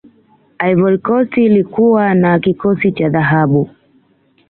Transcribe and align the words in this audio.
ivory 0.59 0.97
coast 0.99 1.37
ilikuwana 1.37 2.39
kikosi 2.39 2.91
cha 2.91 3.09
dhahabu 3.09 3.69